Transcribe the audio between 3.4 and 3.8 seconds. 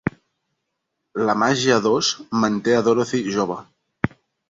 jove.